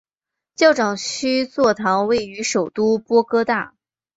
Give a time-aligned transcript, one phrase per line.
[0.55, 3.75] 教长区座堂位于首都波哥大。